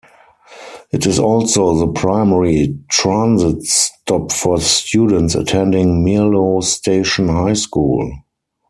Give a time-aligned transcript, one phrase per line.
[0.91, 8.09] It is also the primary transit stop for students attending Merlo Station High School.